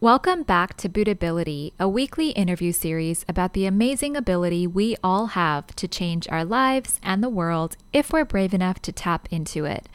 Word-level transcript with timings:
Welcome 0.00 0.44
back 0.44 0.76
to 0.76 0.88
Buddhability, 0.88 1.72
a 1.80 1.88
weekly 1.88 2.30
interview 2.30 2.70
series 2.70 3.24
about 3.26 3.52
the 3.52 3.66
amazing 3.66 4.16
ability 4.16 4.64
we 4.64 4.94
all 5.02 5.26
have 5.26 5.74
to 5.74 5.88
change 5.88 6.28
our 6.28 6.44
lives 6.44 7.00
and 7.02 7.20
the 7.20 7.28
world 7.28 7.76
if 7.92 8.12
we're 8.12 8.24
brave 8.24 8.54
enough 8.54 8.80
to 8.82 8.92
tap 8.92 9.26
into 9.32 9.64
it. 9.64 9.88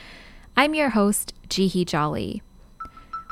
I'm 0.58 0.74
your 0.74 0.90
host, 0.90 1.34
Jihii 1.48 1.86
Jolly. 1.86 2.42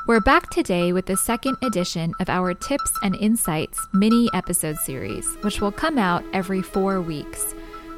We're 0.06 0.22
back 0.22 0.48
today 0.48 0.94
with 0.94 1.04
the 1.04 1.16
second 1.18 1.58
edition 1.62 2.14
of 2.18 2.30
our 2.30 2.54
Tips 2.54 2.98
and 3.02 3.16
Insights 3.16 3.86
mini 3.92 4.30
episode 4.32 4.78
series, 4.78 5.26
which 5.42 5.60
will 5.60 5.72
come 5.72 5.98
out 5.98 6.24
every 6.32 6.62
four 6.62 7.02
weeks. 7.02 7.54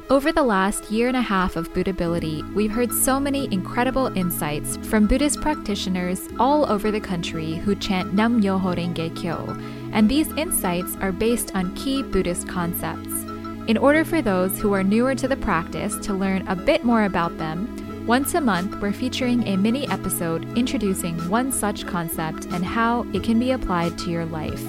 Over 0.07 0.31
the 0.31 0.43
last 0.43 0.91
year 0.91 1.07
and 1.07 1.17
a 1.17 1.21
half 1.21 1.55
of 1.55 1.73
Buddhability, 1.73 2.53
we've 2.53 2.69
heard 2.69 2.93
so 2.93 3.19
many 3.19 3.51
incredible 3.51 4.15
insights 4.15 4.77
from 4.77 5.07
Buddhist 5.07 5.41
practitioners 5.41 6.29
all 6.39 6.71
over 6.71 6.91
the 6.91 7.01
country 7.01 7.55
who 7.55 7.73
chant 7.73 8.13
Nam 8.13 8.39
Myoho 8.39 8.75
Renge 8.75 9.15
Kyo, 9.15 9.57
and 9.93 10.07
these 10.07 10.31
insights 10.33 10.95
are 11.01 11.11
based 11.11 11.55
on 11.55 11.73
key 11.73 12.03
Buddhist 12.03 12.47
concepts. 12.47 13.23
In 13.67 13.77
order 13.79 14.05
for 14.05 14.21
those 14.21 14.59
who 14.59 14.73
are 14.73 14.83
newer 14.83 15.15
to 15.15 15.27
the 15.27 15.37
practice 15.37 15.97
to 16.05 16.13
learn 16.13 16.47
a 16.47 16.55
bit 16.55 16.83
more 16.83 17.05
about 17.05 17.39
them, 17.39 18.05
once 18.05 18.35
a 18.35 18.41
month 18.41 18.79
we're 18.79 18.93
featuring 18.93 19.47
a 19.47 19.57
mini 19.57 19.89
episode 19.89 20.55
introducing 20.55 21.17
one 21.29 21.51
such 21.51 21.87
concept 21.87 22.45
and 22.51 22.63
how 22.63 23.07
it 23.11 23.23
can 23.23 23.39
be 23.39 23.49
applied 23.49 23.97
to 23.97 24.11
your 24.11 24.25
life. 24.25 24.63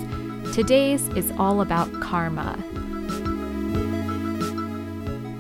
Today's 0.55 1.07
is 1.09 1.31
all 1.33 1.61
about 1.61 1.93
karma. 2.01 2.59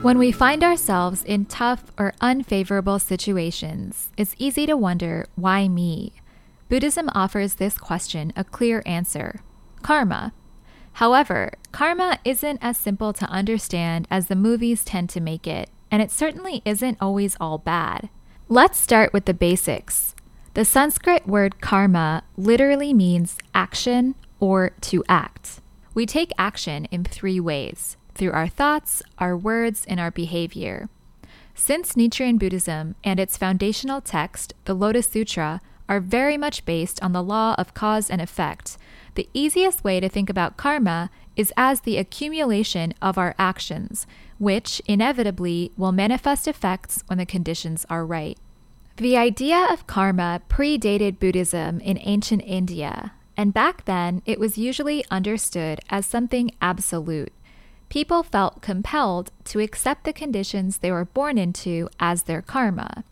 When 0.06 0.19
we 0.19 0.30
find 0.30 0.62
ourselves 0.62 1.24
in 1.24 1.46
tough 1.46 1.91
or 1.98 2.15
unfavorable 2.20 3.01
situations, 3.01 4.12
it's 4.16 4.37
easy 4.38 4.65
to 4.66 4.77
wonder, 4.77 5.27
why 5.34 5.66
me? 5.66 6.12
Buddhism 6.69 7.10
offers 7.12 7.56
this 7.56 7.77
question 7.77 8.32
a 8.37 8.45
clear 8.45 8.84
answer 8.87 9.41
karma. 9.82 10.32
However, 10.92 11.55
karma 11.73 12.20
isn't 12.24 12.60
as 12.62 12.79
simple 12.79 13.12
to 13.15 13.27
understand 13.27 14.07
as 14.09 14.29
the 14.29 14.37
movies 14.37 14.84
tend 14.84 15.10
to 15.10 15.21
make 15.21 15.45
it, 15.45 15.71
and 15.90 16.01
it 16.01 16.12
certainly 16.12 16.62
isn't 16.65 16.99
always 17.01 17.37
all 17.40 17.59
bad. 17.59 18.09
Let's 18.49 18.79
start 18.79 19.12
with 19.12 19.24
the 19.24 19.34
basics. 19.34 20.15
The 20.54 20.65
Sanskrit 20.65 21.27
word 21.27 21.60
karma 21.60 22.23
literally 22.37 22.95
means 22.95 23.38
action 23.57 24.15
or 24.38 24.71
to 24.82 25.02
act. 25.09 25.60
We 25.95 26.07
take 26.07 26.30
action 26.38 26.84
in 26.93 27.02
three 27.02 27.40
ways 27.40 27.96
through 28.16 28.32
our 28.32 28.48
thoughts, 28.48 29.02
our 29.18 29.36
words, 29.36 29.84
and 29.88 30.00
our 30.00 30.10
behavior. 30.10 30.88
Since 31.54 31.95
Nichiren 31.95 32.38
Buddhism 32.38 32.96
and 33.04 33.18
its 33.18 33.36
foundational 33.36 34.00
text, 34.00 34.54
the 34.64 34.74
Lotus 34.74 35.09
Sutra, 35.09 35.60
are 35.88 36.00
very 36.00 36.37
much 36.37 36.64
based 36.64 37.02
on 37.02 37.12
the 37.12 37.22
law 37.22 37.54
of 37.59 37.74
cause 37.74 38.10
and 38.10 38.20
effect, 38.20 38.76
the 39.14 39.28
easiest 39.32 39.82
way 39.82 39.98
to 40.00 40.09
think 40.09 40.28
about 40.28 40.56
karma 40.56 41.10
is 41.37 41.52
as 41.56 41.80
the 41.80 41.96
accumulation 41.96 42.92
of 43.00 43.16
our 43.16 43.34
actions, 43.38 44.06
which 44.38 44.82
inevitably 44.87 45.72
will 45.76 45.92
manifest 45.92 46.46
effects 46.46 47.02
when 47.06 47.18
the 47.18 47.26
conditions 47.26 47.87
are 47.88 48.04
right. 48.04 48.38
The 48.96 49.16
idea 49.16 49.66
of 49.70 49.87
karma 49.87 50.42
predated 50.48 51.18
Buddhism 51.18 51.80
in 51.80 51.98
ancient 52.00 52.42
India, 52.44 53.12
and 53.37 53.54
back 53.54 53.84
then 53.84 54.22
it 54.26 54.40
was 54.40 54.59
usually 54.59 55.04
understood 55.10 55.80
as 55.90 56.06
something 56.06 56.50
absolute 56.60 57.32
people 57.88 58.23
felt 58.23 58.62
compelled 58.62 59.30
to 59.45 59.60
accept 59.60 60.04
the 60.04 60.12
conditions 60.12 60.79
they 60.79 60.90
were 60.90 61.04
born 61.04 61.38
into 61.38 61.88
as 62.01 62.24
their 62.24 62.43
karma, 62.43 63.04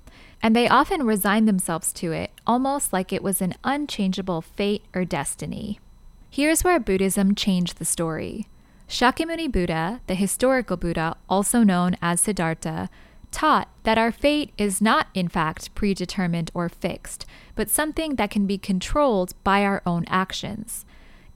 and 0.42 0.54
they 0.54 0.68
often 0.68 1.06
resigned 1.06 1.48
themselves 1.48 1.92
to 1.92 2.12
it 2.12 2.30
almost 2.46 2.92
like 2.92 3.12
it 3.12 3.22
was 3.22 3.40
an 3.40 3.54
unchangeable 3.64 4.42
fate 4.42 4.84
or 4.94 5.04
destiny. 5.04 5.80
Here's 6.28 6.64
where 6.64 6.80
Buddhism 6.80 7.34
changed 7.34 7.78
the 7.78 7.84
story. 7.84 8.48
Shakyamuni 8.88 9.50
Buddha, 9.50 10.00
the 10.06 10.14
historical 10.14 10.76
Buddha, 10.76 11.16
also 11.28 11.62
known 11.62 11.96
as 12.02 12.20
Siddhartha, 12.20 12.90
taught 13.30 13.68
that 13.82 13.98
our 13.98 14.12
fate 14.12 14.52
is 14.58 14.80
not, 14.80 15.08
in 15.14 15.28
fact, 15.28 15.74
predetermined 15.74 16.50
or 16.54 16.68
fixed, 16.68 17.24
but 17.54 17.70
something 17.70 18.16
that 18.16 18.30
can 18.30 18.46
be 18.46 18.58
controlled 18.58 19.34
by 19.42 19.64
our 19.64 19.82
own 19.86 20.04
actions. 20.08 20.84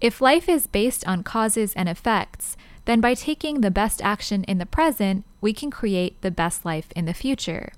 If 0.00 0.20
life 0.20 0.48
is 0.48 0.66
based 0.68 1.06
on 1.08 1.24
causes 1.24 1.74
and 1.74 1.88
effects, 1.88 2.56
then 2.88 3.02
by 3.02 3.12
taking 3.12 3.60
the 3.60 3.70
best 3.70 4.00
action 4.00 4.44
in 4.44 4.56
the 4.56 4.64
present, 4.64 5.22
we 5.42 5.52
can 5.52 5.70
create 5.70 6.18
the 6.22 6.30
best 6.30 6.64
life 6.64 6.90
in 6.96 7.04
the 7.04 7.12
future. 7.12 7.70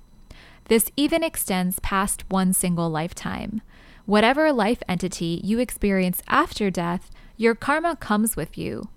This 0.69 0.89
even 0.95 1.21
extends 1.21 1.79
past 1.79 2.23
one 2.29 2.53
single 2.53 2.89
lifetime. 2.89 3.61
Whatever 4.05 4.53
life 4.53 4.81
entity 4.87 5.41
you 5.43 5.59
experience 5.59 6.23
after 6.29 6.69
death, 6.71 7.11
your 7.35 7.55
karma 7.55 7.97
comes 7.97 8.37
with 8.37 8.57
you. 8.57 8.87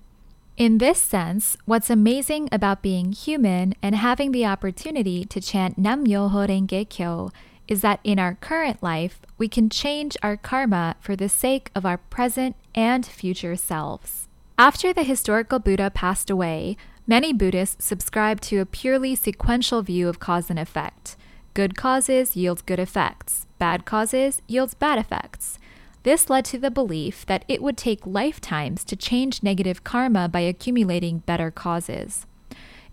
In 0.56 0.78
this 0.78 1.02
sense, 1.02 1.56
what's 1.64 1.90
amazing 1.90 2.48
about 2.52 2.80
being 2.80 3.10
human 3.10 3.74
and 3.82 3.96
having 3.96 4.30
the 4.30 4.46
opportunity 4.46 5.24
to 5.24 5.40
chant 5.40 5.76
Nam 5.78 6.06
Myoho 6.06 6.46
Renge 6.46 6.88
Kyo 6.88 7.32
is 7.66 7.80
that 7.80 7.98
in 8.04 8.20
our 8.20 8.36
current 8.36 8.80
life, 8.84 9.20
we 9.36 9.48
can 9.48 9.68
change 9.68 10.16
our 10.22 10.36
karma 10.36 10.94
for 11.00 11.16
the 11.16 11.28
sake 11.28 11.72
of 11.74 11.84
our 11.84 11.98
present 11.98 12.54
and 12.72 13.04
future 13.04 13.56
selves. 13.56 14.28
After 14.56 14.92
the 14.92 15.02
historical 15.02 15.58
Buddha 15.58 15.90
passed 15.90 16.30
away, 16.30 16.76
many 17.08 17.32
Buddhists 17.32 17.84
subscribed 17.84 18.40
to 18.44 18.58
a 18.58 18.66
purely 18.66 19.16
sequential 19.16 19.82
view 19.82 20.08
of 20.08 20.20
cause 20.20 20.48
and 20.48 20.60
effect. 20.60 21.16
Good 21.54 21.76
causes 21.76 22.36
yield 22.36 22.64
good 22.64 22.78
effects, 22.78 23.46
bad 23.58 23.84
causes 23.84 24.42
yields 24.46 24.74
bad 24.74 25.00
effects. 25.00 25.58
This 26.04 26.30
led 26.30 26.44
to 26.46 26.58
the 26.60 26.70
belief 26.70 27.26
that 27.26 27.44
it 27.48 27.62
would 27.62 27.76
take 27.76 28.06
lifetimes 28.06 28.84
to 28.84 28.94
change 28.94 29.42
negative 29.42 29.82
karma 29.82 30.28
by 30.28 30.40
accumulating 30.40 31.18
better 31.18 31.50
causes. 31.50 32.24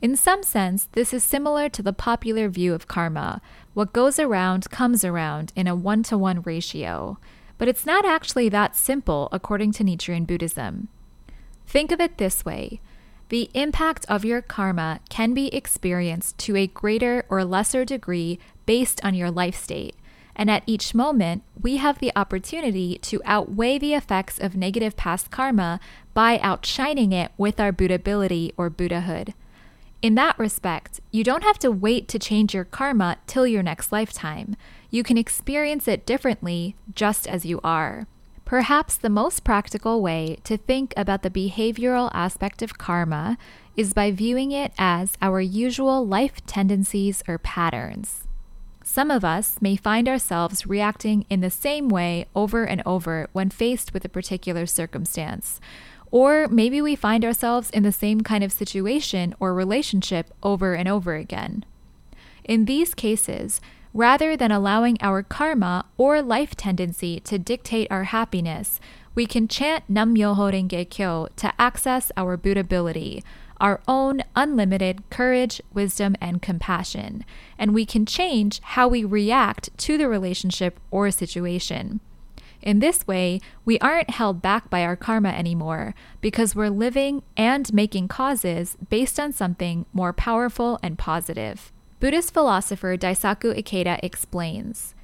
In 0.01 0.16
some 0.16 0.41
sense, 0.41 0.89
this 0.93 1.13
is 1.13 1.23
similar 1.23 1.69
to 1.69 1.83
the 1.83 1.93
popular 1.93 2.49
view 2.49 2.73
of 2.73 2.88
karma. 2.88 3.39
What 3.75 3.93
goes 3.93 4.17
around 4.17 4.72
comes 4.72 5.05
around 5.05 5.53
in 5.55 5.67
a 5.67 5.75
one 5.75 6.01
to 6.03 6.17
one 6.17 6.41
ratio. 6.41 7.19
But 7.59 7.67
it's 7.67 7.85
not 7.85 8.03
actually 8.03 8.49
that 8.49 8.75
simple 8.75 9.29
according 9.31 9.73
to 9.73 9.83
Nichiren 9.83 10.25
Buddhism. 10.25 10.88
Think 11.67 11.91
of 11.91 11.99
it 11.99 12.17
this 12.17 12.44
way 12.45 12.81
the 13.29 13.49
impact 13.53 14.05
of 14.09 14.25
your 14.25 14.41
karma 14.41 14.99
can 15.07 15.33
be 15.33 15.47
experienced 15.55 16.38
to 16.39 16.57
a 16.57 16.67
greater 16.67 17.23
or 17.29 17.45
lesser 17.45 17.85
degree 17.85 18.39
based 18.66 18.99
on 19.05 19.16
your 19.16 19.31
life 19.31 19.55
state. 19.55 19.95
And 20.35 20.51
at 20.51 20.63
each 20.66 20.94
moment, 20.94 21.44
we 21.61 21.77
have 21.77 21.99
the 21.99 22.11
opportunity 22.13 22.97
to 23.03 23.22
outweigh 23.23 23.77
the 23.77 23.94
effects 23.94 24.38
of 24.38 24.57
negative 24.57 24.97
past 24.97 25.31
karma 25.31 25.79
by 26.13 26.39
outshining 26.39 27.13
it 27.13 27.31
with 27.38 27.57
our 27.57 27.72
Buddhability 27.72 28.51
or 28.57 28.69
Buddhahood. 28.69 29.33
In 30.01 30.16
that 30.16 30.38
respect, 30.38 30.99
you 31.11 31.23
don't 31.23 31.43
have 31.43 31.59
to 31.59 31.72
wait 31.72 32.09
to 32.09 32.19
change 32.19 32.53
your 32.53 32.66
karma 32.66 33.17
till 33.28 33.47
your 33.47 33.63
next 33.63 33.93
lifetime. 33.93 34.57
You 34.89 35.03
can 35.03 35.17
experience 35.17 35.88
it 35.88 36.05
differently 36.05 36.75
just 36.93 37.28
as 37.28 37.45
you 37.45 37.61
are. 37.63 38.07
Perhaps 38.51 38.97
the 38.97 39.09
most 39.09 39.45
practical 39.45 40.01
way 40.01 40.38
to 40.44 40.57
think 40.57 40.94
about 40.97 41.22
the 41.22 41.29
behavioral 41.29 42.12
aspect 42.13 42.62
of 42.62 42.78
karma 42.78 43.38
is 43.78 43.94
by 43.94 44.12
viewing 44.12 44.51
it 44.51 44.73
as 44.78 45.13
our 45.22 45.39
usual 45.39 46.06
life 46.06 46.45
tendencies 46.45 47.23
or 47.29 47.38
patterns. 47.38 48.28
Some 48.84 49.09
of 49.09 49.23
us 49.23 49.56
may 49.61 49.78
find 49.78 50.09
ourselves 50.09 50.67
reacting 50.67 51.25
in 51.29 51.40
the 51.40 51.50
same 51.50 51.88
way 51.88 52.25
over 52.35 52.66
and 52.66 52.84
over 52.85 53.29
when 53.31 53.51
faced 53.51 53.94
with 53.94 54.03
a 54.03 54.09
particular 54.09 54.66
circumstance. 54.66 55.61
Or 56.11 56.50
maybe 56.50 56.81
we 56.81 56.97
find 56.97 57.23
ourselves 57.23 57.69
in 57.69 57.84
the 57.84 57.94
same 57.94 58.19
kind 58.19 58.44
of 58.44 58.51
situation 58.51 59.34
or 59.40 59.53
relationship 59.53 60.29
over 60.44 60.73
and 60.73 60.90
over 60.90 61.16
again. 61.16 61.63
In 62.44 62.66
these 62.66 62.94
cases, 62.94 63.61
Rather 63.94 64.38
than 64.38 64.52
allowing 64.52 64.97
our 65.02 65.22
karma 65.22 65.85
or 65.97 66.22
life 66.22 66.56
tendency 66.56 67.19
to 67.19 67.38
dictate 67.38 67.91
our 67.91 68.06
happiness, 68.06 68.79
we 69.13 69.25
can 69.25 69.50
chant 69.50 69.84
Nam 69.90 70.16
Myoho 70.16 70.49
Renge 70.52 70.90
Kyo 70.90 71.28
to 71.35 71.52
access 71.59 72.09
our 72.16 72.38
Buddhability, 72.38 73.22
our 73.59 73.82
own 73.90 74.22
unlimited 74.34 75.03
courage, 75.09 75.61
wisdom, 75.73 76.16
and 76.22 76.41
compassion, 76.41 77.26
and 77.58 77.73
we 77.73 77.85
can 77.85 78.05
change 78.05 78.61
how 78.64 78.88
we 78.88 79.03
react 79.03 79.70
to 79.79 79.97
the 79.97 80.08
relationship 80.08 80.79
or 80.90 81.11
situation. 81.11 81.99
In 82.61 82.79
this 82.79 83.05
way, 83.05 83.41
we 83.66 83.78
aren't 83.79 84.11
held 84.11 84.41
back 84.41 84.70
by 84.70 84.84
our 84.84 84.96
karma 84.96 85.29
anymore 85.29 85.93
because 86.22 86.55
we're 86.55 86.70
living 86.70 87.23
and 87.35 87.73
making 87.73 88.08
causes 88.08 88.78
based 88.90 89.20
on 89.20 89.34
something 89.34 89.85
more 89.91 90.14
powerful 90.14 90.79
and 90.82 90.97
positive. 90.97 91.73
Buddhist 92.02 92.34
philosopher 92.34 92.98
Daisaku 92.98 93.56
Ikeda 93.56 94.00
explains 94.02 94.96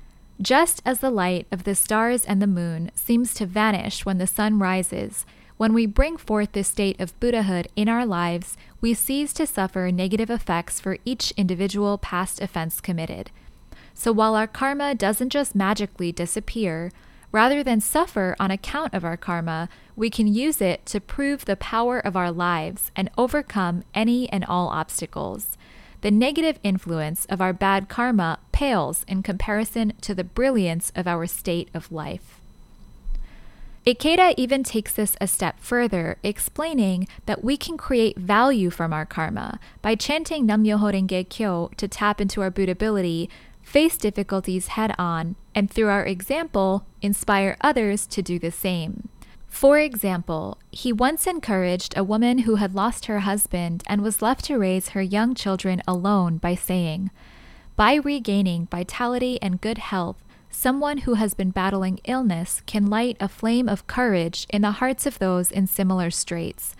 Just 0.41 0.81
as 0.83 0.99
the 0.99 1.11
light 1.11 1.45
of 1.51 1.63
the 1.63 1.75
stars 1.75 2.25
and 2.25 2.41
the 2.41 2.47
moon 2.47 2.89
seems 2.95 3.35
to 3.35 3.45
vanish 3.45 4.03
when 4.03 4.17
the 4.17 4.25
sun 4.25 4.57
rises, 4.57 5.23
when 5.57 5.75
we 5.75 5.85
bring 5.85 6.17
forth 6.17 6.53
this 6.53 6.69
state 6.69 6.99
of 6.99 7.17
Buddhahood 7.19 7.67
in 7.75 7.87
our 7.87 8.03
lives, 8.03 8.57
we 8.81 8.95
cease 8.95 9.31
to 9.33 9.45
suffer 9.45 9.91
negative 9.91 10.31
effects 10.31 10.79
for 10.79 10.97
each 11.05 11.29
individual 11.37 11.99
past 11.99 12.41
offense 12.41 12.81
committed. 12.81 13.29
So 13.93 14.11
while 14.11 14.33
our 14.33 14.47
karma 14.47 14.95
doesn't 14.95 15.29
just 15.29 15.53
magically 15.53 16.11
disappear, 16.11 16.91
Rather 17.31 17.61
than 17.61 17.81
suffer 17.81 18.37
on 18.39 18.51
account 18.51 18.93
of 18.93 19.03
our 19.03 19.17
karma, 19.17 19.67
we 19.97 20.09
can 20.09 20.27
use 20.27 20.61
it 20.61 20.85
to 20.85 21.01
prove 21.01 21.43
the 21.43 21.57
power 21.57 21.99
of 21.99 22.15
our 22.15 22.31
lives 22.31 22.89
and 22.95 23.11
overcome 23.17 23.83
any 23.93 24.29
and 24.29 24.45
all 24.45 24.69
obstacles. 24.69 25.56
The 26.01 26.11
negative 26.11 26.59
influence 26.63 27.25
of 27.25 27.41
our 27.41 27.53
bad 27.53 27.89
karma 27.89 28.39
pales 28.51 29.03
in 29.07 29.23
comparison 29.23 29.93
to 30.01 30.13
the 30.13 30.23
brilliance 30.23 30.91
of 30.95 31.07
our 31.07 31.25
state 31.25 31.69
of 31.73 31.91
life. 31.91 32.39
Ikeda 33.85 34.33
even 34.37 34.63
takes 34.63 34.93
this 34.93 35.15
a 35.21 35.27
step 35.27 35.59
further, 35.59 36.17
explaining 36.21 37.07
that 37.25 37.41
we 37.43 37.55
can 37.55 37.77
create 37.77 38.17
value 38.17 38.69
from 38.69 38.91
our 38.91 39.05
karma 39.05 39.59
by 39.81 39.95
chanting 39.95 40.45
Nam-myoho 40.45 40.91
Renge 40.91 41.29
Kyo 41.29 41.71
to 41.77 41.87
tap 41.87 42.19
into 42.19 42.41
our 42.41 42.51
Buddhability, 42.51 43.29
face 43.63 43.97
difficulties 43.97 44.67
head 44.67 44.93
on, 44.99 45.35
and 45.55 45.71
through 45.71 45.87
our 45.87 46.05
example, 46.05 46.85
inspire 47.01 47.55
others 47.61 48.05
to 48.07 48.21
do 48.21 48.37
the 48.37 48.51
same. 48.51 49.07
For 49.47 49.79
example, 49.79 50.59
he 50.71 50.93
once 50.93 51.25
encouraged 51.25 51.97
a 51.97 52.03
woman 52.03 52.39
who 52.39 52.55
had 52.55 52.75
lost 52.75 53.05
her 53.05 53.19
husband 53.19 53.83
and 53.87 54.01
was 54.01 54.21
left 54.21 54.45
to 54.45 54.57
raise 54.57 54.89
her 54.89 55.01
young 55.01 55.33
children 55.33 55.81
alone 55.87 56.37
by 56.37 56.53
saying, 56.53 57.09
By 57.75 57.95
regaining 57.95 58.67
vitality 58.67 59.39
and 59.41 59.59
good 59.59 59.79
health, 59.79 60.17
someone 60.51 60.99
who 60.99 61.15
has 61.15 61.33
been 61.33 61.49
battling 61.49 61.99
illness 62.05 62.61
can 62.65 62.85
light 62.87 63.17
a 63.19 63.27
flame 63.27 63.67
of 63.67 63.87
courage 63.87 64.45
in 64.49 64.61
the 64.61 64.71
hearts 64.71 65.05
of 65.05 65.19
those 65.19 65.51
in 65.51 65.65
similar 65.65 66.11
straits. 66.11 66.75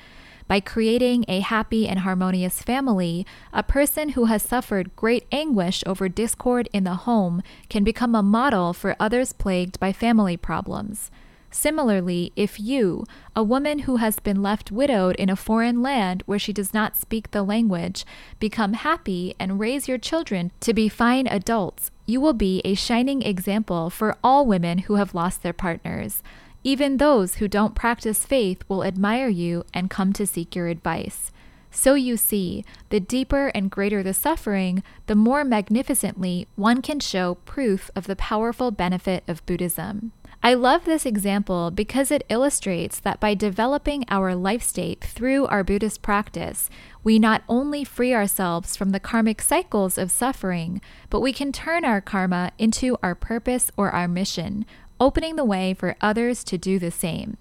By 0.48 0.62
creating 0.62 1.26
a 1.28 1.42
happy 1.42 1.88
and 1.88 2.00
harmonious 2.00 2.62
family, 2.62 3.26
a 3.52 3.64
person 3.64 4.10
who 4.10 4.26
has 4.26 4.42
suffered 4.42 4.96
great 4.96 5.26
anguish 5.32 5.84
over 5.86 6.08
discord 6.08 6.70
in 6.72 6.86
the 6.86 6.96
home 6.96 7.42
can 7.70 7.84
become 7.84 8.16
a 8.16 8.24
model 8.24 8.72
for 8.72 8.96
others 9.00 9.34
plagued 9.34 9.80
by 9.80 9.92
family 9.92 10.38
problems. 10.38 11.12
Similarly, 11.50 12.34
if 12.36 12.60
you, 12.60 13.06
a 13.36 13.44
woman 13.44 13.80
who 13.80 13.98
has 13.98 14.20
been 14.20 14.44
left 14.44 14.72
widowed 14.72 15.16
in 15.16 15.30
a 15.30 15.36
foreign 15.36 15.82
land 15.82 16.24
where 16.26 16.40
she 16.40 16.54
does 16.54 16.74
not 16.74 16.98
speak 16.98 17.32
the 17.32 17.44
language, 17.44 18.06
become 18.40 18.74
happy 18.74 19.34
and 19.40 19.60
raise 19.60 19.88
your 19.88 19.98
children 19.98 20.52
to 20.60 20.74
be 20.74 20.90
fine 20.90 21.28
adults, 21.28 21.90
you 22.06 22.22
will 22.22 22.34
be 22.34 22.62
a 22.64 22.74
shining 22.74 23.22
example 23.22 23.90
for 23.90 24.18
all 24.24 24.46
women 24.46 24.80
who 24.80 24.96
have 24.96 25.16
lost 25.16 25.42
their 25.42 25.54
partners. 25.54 26.22
Even 26.64 26.98
those 26.98 27.36
who 27.36 27.48
don't 27.48 27.76
practice 27.76 28.26
faith 28.26 28.64
will 28.68 28.84
admire 28.84 29.30
you 29.30 29.64
and 29.74 29.90
come 29.90 30.12
to 30.14 30.28
seek 30.28 30.56
your 30.56 30.68
advice. 30.68 31.32
So 31.72 31.94
you 31.94 32.18
see, 32.18 32.66
the 32.90 33.00
deeper 33.00 33.48
and 33.54 33.70
greater 33.70 34.02
the 34.02 34.14
suffering, 34.14 34.84
the 35.06 35.16
more 35.16 35.44
magnificently 35.44 36.48
one 36.56 36.82
can 36.82 37.00
show 37.00 37.36
proof 37.46 37.92
of 37.96 38.08
the 38.08 38.16
powerful 38.16 38.72
benefit 38.72 39.24
of 39.28 39.46
Buddhism. 39.46 40.12
I 40.44 40.54
love 40.54 40.86
this 40.86 41.06
example 41.06 41.72
because 41.72 42.12
it 42.12 42.26
illustrates 42.30 43.00
that 43.00 43.20
by 43.20 43.34
developing 43.34 44.06
our 44.08 44.36
life 44.36 44.64
state 44.64 45.04
through 45.04 45.48
our 45.48 45.64
Buddhist 45.64 46.02
practice, 46.02 46.70
we 47.04 47.20
not 47.20 47.44
only 47.50 47.84
free 47.84 48.14
ourselves 48.14 48.76
from 48.76 48.92
the 48.92 49.00
karmic 49.00 49.42
cycles 49.42 49.98
of 49.98 50.12
suffering, 50.12 50.80
but 51.10 51.22
we 51.22 51.34
can 51.34 51.52
turn 51.52 51.84
our 51.84 52.02
karma 52.02 52.52
into 52.58 52.98
our 53.02 53.16
purpose 53.16 53.72
or 53.76 53.92
our 53.92 54.08
mission, 54.08 54.66
opening 55.00 55.36
the 55.36 55.46
way 55.46 55.74
for 55.74 55.96
others 56.02 56.44
to 56.46 56.58
do 56.58 56.80
the 56.80 56.92
same. 56.92 57.38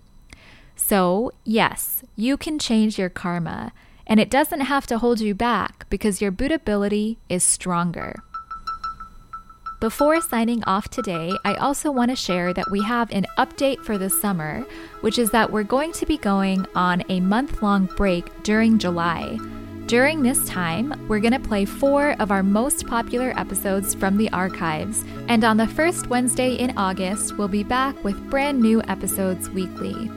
So, 0.75 1.33
yes, 1.45 2.03
you 2.17 2.37
can 2.37 2.59
change 2.59 2.99
your 2.99 3.09
karma, 3.09 3.73
and 4.07 4.21
it 4.21 4.31
doesn't 4.31 4.61
have 4.61 4.87
to 4.89 4.99
hold 4.99 5.21
you 5.21 5.35
back 5.35 5.87
because 5.91 6.21
your 6.21 6.33
Buddhability 6.33 7.17
is 7.29 7.43
stronger. 7.43 8.23
Before 9.79 10.23
signing 10.23 10.65
off 10.65 10.89
today, 10.89 11.37
I 11.45 11.55
also 11.57 11.91
want 11.91 12.11
to 12.11 12.17
share 12.17 12.55
that 12.55 12.71
we 12.71 12.81
have 12.83 13.13
an 13.13 13.27
update 13.37 13.85
for 13.85 13.99
the 13.99 14.09
summer, 14.09 14.65
which 15.03 15.19
is 15.19 15.31
that 15.33 15.53
we're 15.53 15.65
going 15.65 15.93
to 15.93 16.07
be 16.07 16.17
going 16.17 16.67
on 16.75 17.03
a 17.11 17.21
month 17.21 17.61
long 17.61 17.85
break 17.85 18.25
during 18.43 18.79
July. 18.79 19.39
During 19.85 20.23
this 20.23 20.49
time, 20.49 20.95
we're 21.09 21.21
going 21.21 21.35
to 21.35 21.49
play 21.49 21.67
four 21.67 22.17
of 22.21 22.31
our 22.31 22.43
most 22.43 22.87
popular 22.87 23.39
episodes 23.39 23.95
from 23.95 24.17
the 24.17 24.31
archives, 24.31 25.05
and 25.29 25.45
on 25.45 25.59
the 25.59 25.67
first 25.67 26.07
Wednesday 26.07 26.55
in 26.55 26.77
August, 26.79 27.37
we'll 27.37 27.47
be 27.47 27.63
back 27.63 28.03
with 28.03 28.31
brand 28.31 28.59
new 28.59 28.81
episodes 28.85 29.51
weekly. 29.51 30.11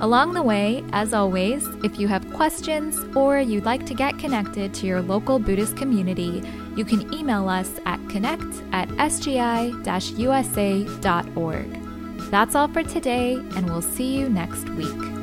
Along 0.00 0.32
the 0.32 0.42
way, 0.42 0.82
as 0.94 1.12
always, 1.12 1.66
if 1.84 2.00
you 2.00 2.08
have 2.08 2.32
questions 2.32 2.98
or 3.14 3.38
you'd 3.38 3.66
like 3.66 3.84
to 3.84 3.92
get 3.92 4.18
connected 4.18 4.72
to 4.74 4.86
your 4.86 5.02
local 5.02 5.38
Buddhist 5.38 5.76
community, 5.76 6.42
you 6.74 6.86
can 6.86 7.12
email 7.12 7.50
us 7.50 7.78
at 7.84 8.00
connect 8.08 8.62
at 8.72 8.88
sgi 8.88 9.70
usa.org. 10.16 11.70
That's 12.30 12.54
all 12.54 12.68
for 12.68 12.82
today, 12.82 13.34
and 13.34 13.66
we'll 13.66 13.82
see 13.82 14.16
you 14.16 14.30
next 14.30 14.70
week. 14.70 15.19